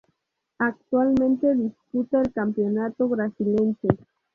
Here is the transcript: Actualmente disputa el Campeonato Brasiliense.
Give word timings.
Actualmente 0.57 1.53
disputa 1.53 2.21
el 2.21 2.33
Campeonato 2.33 3.07
Brasiliense. 3.07 3.87